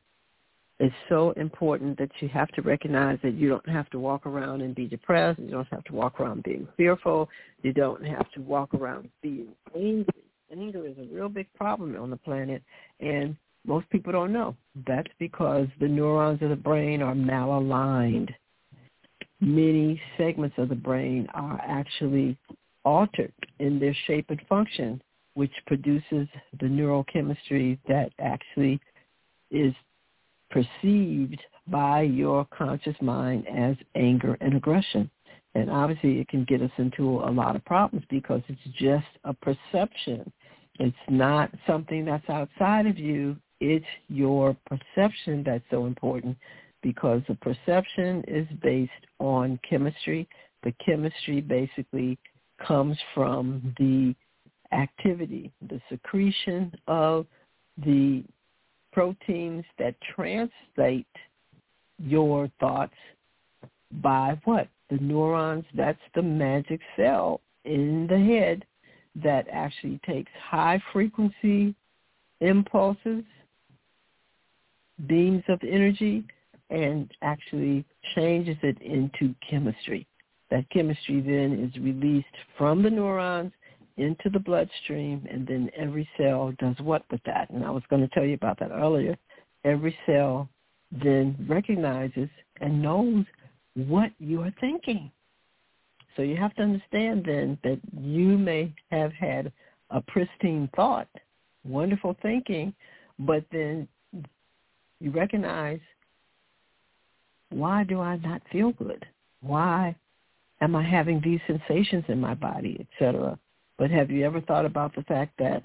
[0.79, 4.63] It's so important that you have to recognize that you don't have to walk around
[4.63, 5.39] and be depressed.
[5.39, 7.29] You don't have to walk around being fearful.
[7.63, 10.07] You don't have to walk around being angry.
[10.51, 12.63] Anger is a real big problem on the planet,
[13.01, 13.37] and
[13.67, 14.57] most people don't know.
[14.87, 18.31] That's because the neurons of the brain are malaligned
[19.43, 22.39] many segments of the brain are actually
[22.85, 25.03] altered in their shape and function,
[25.35, 26.29] which produces
[26.61, 28.81] the neurochemistry that actually
[29.51, 29.75] is
[30.51, 35.11] perceived by your conscious mind as anger and aggression.
[35.55, 39.35] And obviously it can get us into a lot of problems because it's just a
[39.35, 40.33] perception.
[40.79, 43.37] It's not something that's outside of you.
[43.61, 46.37] It's your perception that's so important
[46.83, 50.29] because the perception is based on chemistry.
[50.63, 52.19] The chemistry basically
[52.67, 54.15] comes from the
[54.77, 57.27] activity, the secretion of
[57.85, 58.25] the
[58.93, 61.07] proteins that translate
[61.99, 62.95] your thoughts
[64.01, 64.69] by what?
[64.91, 68.65] The neurons, that's the magic cell in the head
[69.23, 71.75] that actually takes high frequency
[72.41, 73.25] impulses,
[75.07, 76.25] beams of energy,
[76.73, 80.07] and actually changes it into chemistry.
[80.51, 83.53] That chemistry then is released from the neurons
[83.99, 87.51] into the bloodstream, and then every cell does what with that?
[87.51, 89.17] And I was going to tell you about that earlier.
[89.65, 90.49] Every cell
[90.91, 93.27] then recognizes and knows
[93.75, 95.11] what you are thinking.
[96.17, 99.53] So you have to understand then that you may have had
[99.91, 101.09] a pristine thought,
[101.65, 102.75] wonderful thinking,
[103.19, 103.87] but then
[105.01, 105.81] you recognize
[107.53, 109.05] why do I not feel good?
[109.41, 109.95] Why
[110.61, 113.39] am I having these sensations in my body, etc.?
[113.79, 115.65] But have you ever thought about the fact that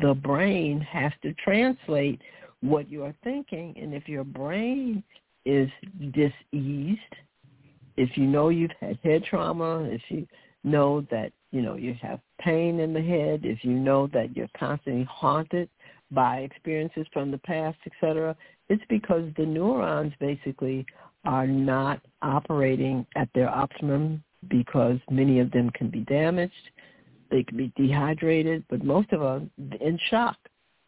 [0.00, 2.20] the brain has to translate
[2.60, 5.02] what you are thinking, and if your brain
[5.44, 5.70] is
[6.12, 7.00] diseased,
[7.96, 10.26] if you know you've had head trauma, if you
[10.64, 14.48] know that you know you have pain in the head, if you know that you're
[14.58, 15.68] constantly haunted
[16.10, 18.36] by experiences from the past, etc.,
[18.68, 20.84] it's because the neurons basically
[21.24, 26.52] are not operating at their optimum because many of them can be damaged.
[27.30, 29.50] They can be dehydrated, but most of them
[29.80, 30.36] in shock.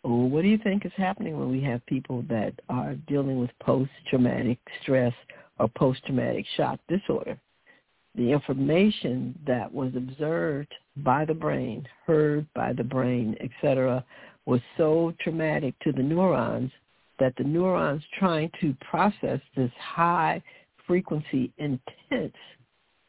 [0.03, 3.51] Well, what do you think is happening when we have people that are dealing with
[3.61, 5.13] post-traumatic stress
[5.59, 7.39] or post-traumatic shock disorder?
[8.15, 14.05] The information that was observed by the brain, heard by the brain, etc.,
[14.47, 16.73] was so traumatic to the neurons
[17.21, 20.43] that the neurons trying to process this high
[20.87, 22.35] frequency intense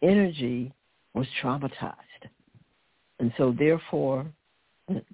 [0.03, 0.72] energy
[1.16, 1.95] was traumatized.
[3.20, 4.26] And so therefore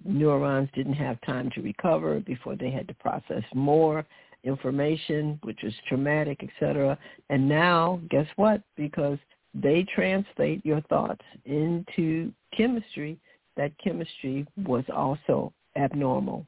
[0.03, 4.05] neurons didn't have time to recover before they had to process more
[4.43, 6.97] information, which was traumatic, etc.
[7.29, 8.61] And now, guess what?
[8.75, 9.17] Because
[9.53, 13.19] they translate your thoughts into chemistry,
[13.55, 16.45] that chemistry was also abnormal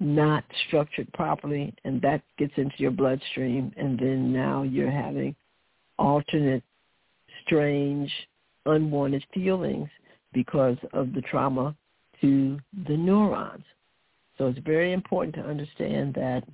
[0.00, 5.34] not structured properly, and that gets into your bloodstream, and then now you're having
[5.98, 6.62] alternate,
[7.44, 8.10] strange,
[8.66, 9.88] unwanted feelings
[10.32, 11.74] because of the trauma
[12.20, 13.64] to the neurons.
[14.36, 16.44] So it's very important to understand that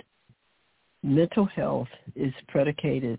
[1.02, 3.18] mental health is predicated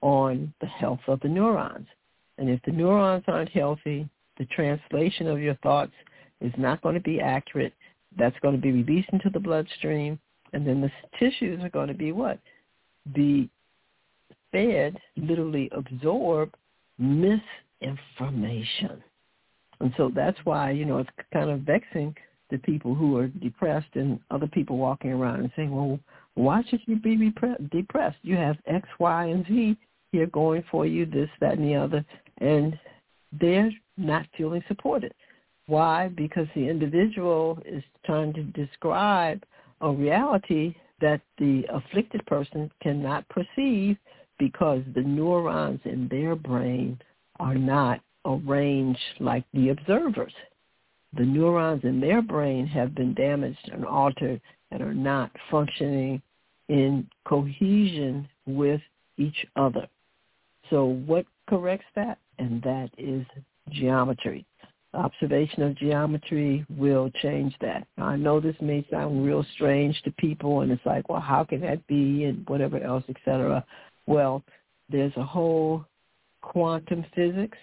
[0.00, 1.86] on the health of the neurons.
[2.38, 4.08] And if the neurons aren't healthy,
[4.38, 5.92] the translation of your thoughts
[6.40, 7.74] is not going to be accurate
[8.18, 10.18] that's going to be released into the bloodstream,
[10.52, 12.38] and then the tissues are going to be what?
[13.14, 13.48] Be
[14.52, 16.52] fed, literally absorb
[16.98, 19.02] misinformation.
[19.80, 22.14] And so that's why, you know, it's kind of vexing
[22.50, 25.98] to people who are depressed and other people walking around and saying, well,
[26.34, 27.32] why should you be
[27.72, 28.18] depressed?
[28.22, 29.76] You have X, Y, and Z
[30.12, 32.04] here going for you, this, that, and the other.
[32.38, 32.78] And
[33.40, 35.14] they're not feeling supported.
[35.70, 36.08] Why?
[36.08, 39.44] Because the individual is trying to describe
[39.80, 43.96] a reality that the afflicted person cannot perceive
[44.40, 47.00] because the neurons in their brain
[47.38, 50.32] are not arranged like the observers.
[51.16, 54.40] The neurons in their brain have been damaged and altered
[54.72, 56.20] and are not functioning
[56.68, 58.80] in cohesion with
[59.18, 59.86] each other.
[60.68, 62.18] So what corrects that?
[62.40, 63.24] And that is
[63.70, 64.44] geometry.
[64.92, 67.86] Observation of geometry will change that.
[67.96, 71.60] I know this may sound real strange to people, and it's like, well, how can
[71.60, 73.64] that be, and whatever else, etc.
[74.06, 74.42] Well,
[74.88, 75.84] there's a whole
[76.42, 77.58] quantum physics,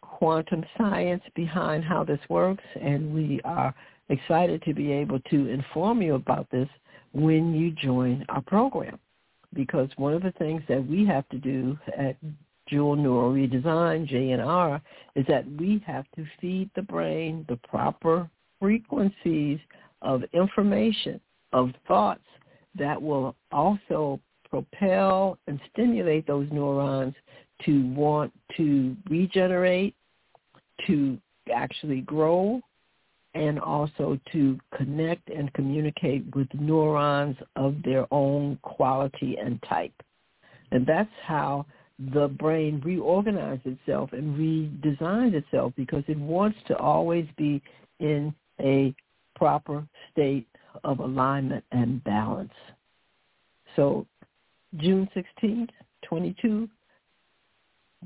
[0.00, 3.72] quantum science behind how this works, and we are
[4.08, 6.68] excited to be able to inform you about this
[7.12, 8.98] when you join our program.
[9.54, 12.16] Because one of the things that we have to do at
[12.68, 14.80] Jewel Neural Redesign, JNR,
[15.14, 18.28] is that we have to feed the brain the proper
[18.60, 19.58] frequencies
[20.02, 21.20] of information,
[21.52, 22.24] of thoughts
[22.78, 27.14] that will also propel and stimulate those neurons
[27.64, 29.94] to want to regenerate,
[30.86, 31.18] to
[31.54, 32.60] actually grow,
[33.34, 39.92] and also to connect and communicate with neurons of their own quality and type.
[40.72, 41.66] And that's how
[42.12, 47.62] the brain reorganizes itself and redesigns itself because it wants to always be
[48.00, 48.94] in a
[49.34, 50.46] proper state
[50.84, 52.52] of alignment and balance.
[53.76, 54.06] So
[54.76, 55.70] June 16th,
[56.04, 56.68] 22,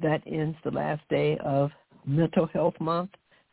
[0.01, 1.71] that ends the last day of
[2.07, 3.11] Mental Health Month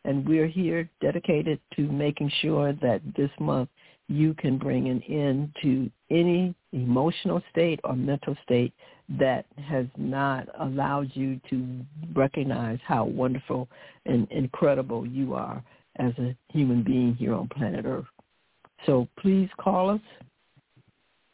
[0.07, 3.69] and we're here dedicated to making sure that this month
[4.07, 8.73] you can bring an end to any emotional state or mental state
[9.09, 11.81] that has not allowed you to
[12.13, 13.67] recognize how wonderful
[14.05, 15.61] and incredible you are
[15.97, 18.05] as a human being here on planet Earth.
[18.85, 19.99] So please call us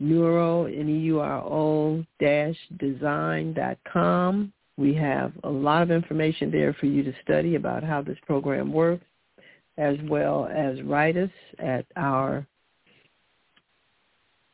[0.00, 4.52] neuro, N-E-U-R-O dash design dot com.
[4.76, 8.72] We have a lot of information there for you to study about how this program
[8.72, 9.04] works,
[9.78, 12.46] as well as write us at our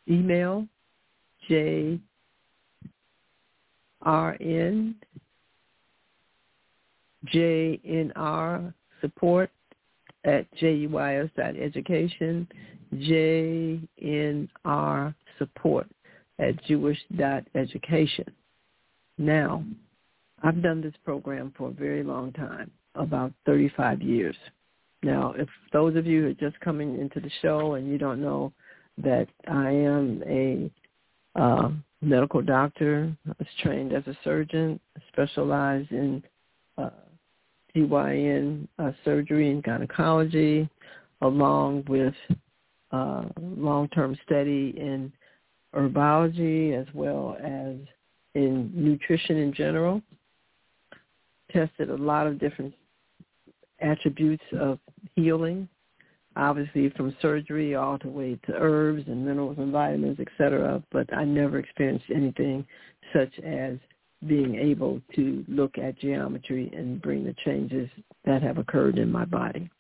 [0.09, 0.67] email,
[4.07, 4.95] jrn
[7.27, 9.51] jnr support
[10.25, 12.49] at juis.education,
[12.95, 13.85] jnr
[15.39, 15.87] support
[16.39, 18.25] at juis.education.
[19.19, 19.65] Now,
[20.43, 24.37] I've done this program for a very long time, about 35 years.
[25.03, 28.21] Now, if those of you who are just coming into the show and you don't
[28.21, 28.53] know
[28.99, 30.71] that I am a
[31.39, 31.71] uh,
[32.07, 34.79] medical doctor, I was trained as a surgeon,
[35.09, 36.23] specialized in
[36.79, 36.91] uh,
[37.75, 40.69] GYN uh, surgery and gynecology,
[41.21, 42.15] along with
[42.93, 45.13] uh, long-term study in
[45.75, 47.75] herbology as well as
[48.35, 50.01] in nutrition in general,
[51.51, 52.73] tested a lot of different
[53.81, 54.79] attributes of
[55.15, 55.69] healing,
[56.37, 60.83] obviously from surgery all the way to herbs and minerals and vitamins, etc.
[60.93, 62.67] But I never experienced anything
[63.13, 63.79] such as
[64.27, 67.89] being able to look at geometry and bring the changes
[68.25, 69.71] that have occurred in my body.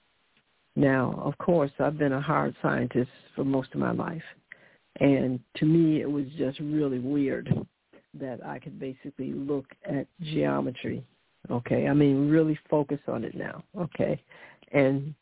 [0.76, 4.22] Now, of course, I've been a hard scientist for most of my life.
[5.00, 7.48] And to me, it was just really weird
[8.14, 11.04] that I could basically look at geometry.
[11.50, 13.62] Okay, I mean, really focus on it now.
[13.78, 14.20] Okay,
[14.72, 15.14] and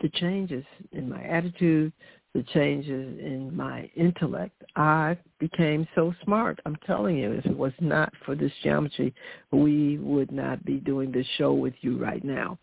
[0.00, 1.92] the changes in my attitude,
[2.34, 4.62] the changes in my intellect.
[4.76, 6.60] I became so smart.
[6.64, 9.14] I'm telling you, if it was not for this geometry,
[9.50, 12.58] we would not be doing this show with you right now.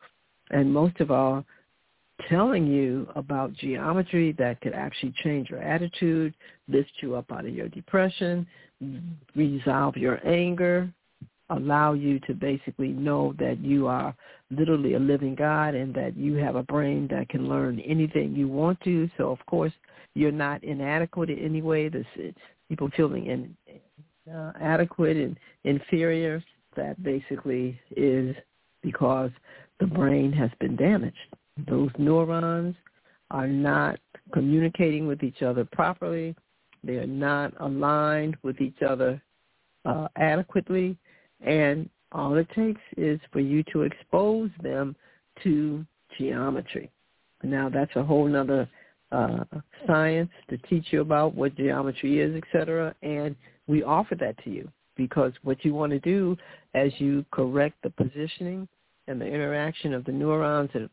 [0.51, 1.43] And most of all,
[2.29, 6.33] telling you about geometry that could actually change your attitude,
[6.67, 8.47] lift you up out of your depression,
[9.35, 10.91] resolve your anger,
[11.49, 14.15] allow you to basically know that you are
[14.51, 18.47] literally a living God and that you have a brain that can learn anything you
[18.47, 19.09] want to.
[19.17, 19.73] So of course
[20.13, 21.89] you're not inadequate in any way.
[21.89, 22.05] This
[22.69, 26.43] people feeling in, uh, adequate and inferior.
[26.75, 28.35] That basically is
[28.83, 29.31] because
[29.79, 31.17] the brain has been damaged.
[31.67, 32.75] Those neurons
[33.31, 33.99] are not
[34.31, 36.35] communicating with each other properly.
[36.83, 39.21] They are not aligned with each other
[39.85, 40.97] uh, adequately
[41.41, 44.95] and all it takes is for you to expose them
[45.43, 45.85] to
[46.17, 46.91] geometry.
[47.43, 48.69] Now that's a whole other
[49.11, 49.43] uh,
[49.85, 52.95] science to teach you about what geometry is, etc.
[53.01, 53.35] And
[53.67, 56.35] we offer that to you because what you want to do
[56.73, 58.67] as you correct the positioning
[59.07, 60.89] and the interaction of the neurons that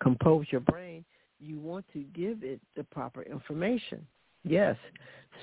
[0.00, 1.04] compose your brain,
[1.40, 4.06] you want to give it the proper information.
[4.44, 4.76] Yes.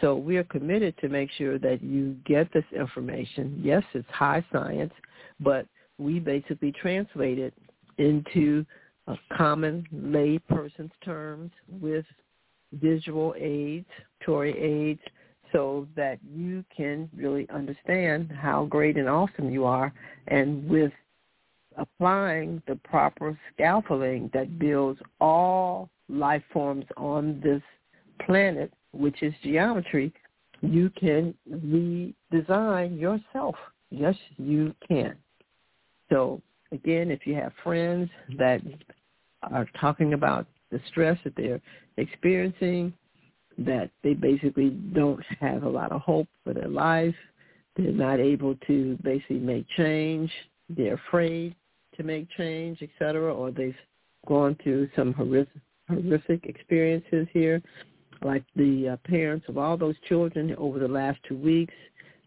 [0.02, 3.60] So we are committed to make sure that you get this information.
[3.62, 4.94] Yes, it's high science,
[5.40, 5.66] but
[5.98, 7.54] we basically translate it
[7.98, 8.66] into
[9.36, 12.06] common lay person's terms with
[12.74, 13.88] visual aids,
[14.24, 15.02] Tory aids,
[15.52, 19.92] so that you can really understand how great and awesome you are.
[20.28, 20.92] And with
[21.78, 27.62] applying the proper scaffolding that builds all life forms on this
[28.26, 30.14] planet, which is geometry,
[30.62, 33.56] you can redesign yourself.
[33.92, 35.16] Yes, you can.
[36.10, 38.62] So again, if you have friends that
[39.44, 41.62] are talking about the stress that they're
[41.98, 42.94] experiencing,
[43.58, 47.16] that they basically don't have a lot of hope for their life,
[47.76, 50.32] they're not able to basically make change,
[50.70, 51.56] they're afraid
[51.98, 53.76] to make change, etc., or they've
[54.28, 57.62] gone through some horrific, horrific experiences here,
[58.24, 61.74] like the uh, parents of all those children over the last two weeks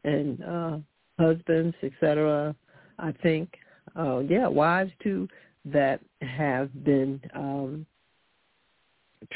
[0.04, 0.78] and uh,
[1.18, 2.54] husbands, etc.
[2.98, 3.54] I think,
[3.98, 5.28] uh, yeah, wives too
[5.64, 7.86] that have been um,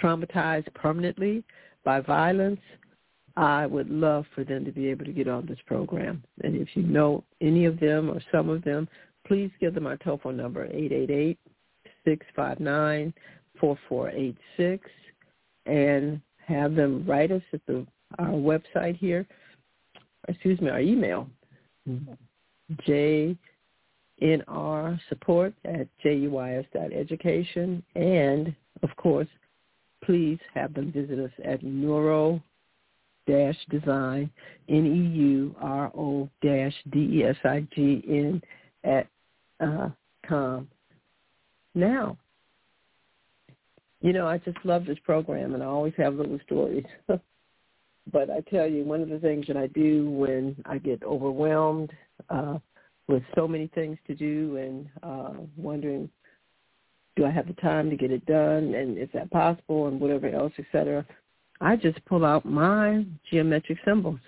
[0.03, 1.45] traumatized permanently
[1.85, 2.61] by violence.
[3.37, 6.25] I would love for them to be able to get on this program.
[6.43, 8.89] And if you know any of them or some of them,
[9.27, 11.39] please give them our telephone number, eight eight eight
[12.05, 13.13] six five nine
[13.61, 14.89] four four eight six,
[15.67, 17.87] and have them write us at the
[18.19, 19.27] our website here.
[20.29, 21.29] Excuse me, our email,
[22.89, 23.39] jnr
[25.09, 29.29] support at juis dot education, and of course,
[30.05, 32.41] please have them visit us at neuro
[33.27, 34.31] dash design
[34.69, 38.41] n e u r o dash d e s i g n
[38.85, 39.07] at
[39.61, 39.89] uh,
[40.29, 40.69] com.
[41.75, 42.17] Now,
[44.07, 46.85] you know, I just love this program, and I always have little stories.
[47.09, 51.91] but I tell you, one of the things that I do when I get overwhelmed
[52.31, 52.59] uh,
[53.09, 56.09] with so many things to do and uh, wondering,
[57.17, 60.29] do I have the time to get it done, and is that possible, and whatever
[60.29, 61.05] else, etc.
[61.61, 64.21] I just pull out my geometric symbols,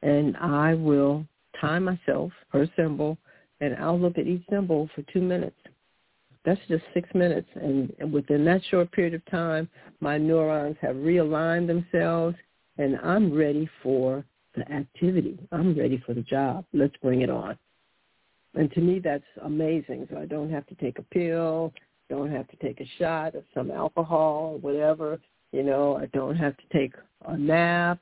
[0.00, 1.26] and I will
[1.60, 3.18] time myself per symbol,
[3.60, 5.58] and I'll look at each symbol for two minutes
[6.44, 7.48] that's just six minutes.
[7.54, 9.68] And, and within that short period of time,
[10.00, 12.36] my neurons have realigned themselves,
[12.78, 14.24] and I'm ready for
[14.54, 15.38] the activity.
[15.52, 16.64] I'm ready for the job.
[16.72, 17.58] Let's bring it on.
[18.54, 20.08] And to me, that's amazing.
[20.10, 21.72] So I don't have to take a pill,
[22.08, 25.20] don't have to take a shot of some alcohol, or whatever.
[25.52, 26.94] You know, I don't have to take
[27.26, 27.98] a nap,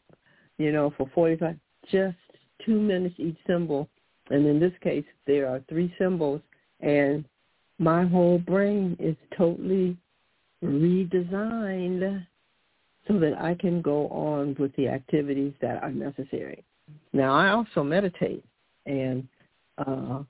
[0.59, 1.57] you know, for 45,
[1.91, 2.17] just
[2.65, 3.89] two minutes each symbol.
[4.31, 6.41] And in this case, there are three symbols,
[6.81, 7.25] and
[7.79, 9.97] my whole brain is totally
[10.65, 12.27] redesigned
[13.07, 16.65] so that I can go on with the activities that are necessary.
[17.13, 18.45] Now, I also meditate.
[18.87, 19.27] And
[19.79, 20.23] uh,